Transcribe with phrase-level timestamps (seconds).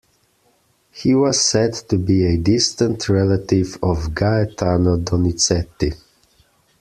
[0.93, 5.93] He was said to be a distant relative of Gaetano Donizetti.